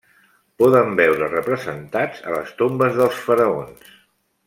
Poden 0.61 0.95
veure's 0.99 1.35
representats 1.35 2.25
a 2.31 2.33
les 2.39 2.57
tombes 2.65 3.01
dels 3.03 3.21
faraons. 3.29 3.97